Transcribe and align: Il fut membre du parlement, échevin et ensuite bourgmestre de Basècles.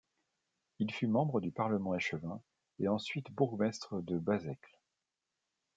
Il 0.79 0.91
fut 0.91 1.05
membre 1.05 1.41
du 1.41 1.51
parlement, 1.51 1.93
échevin 1.93 2.41
et 2.79 2.87
ensuite 2.87 3.29
bourgmestre 3.31 4.01
de 4.01 4.17
Basècles. 4.17 4.79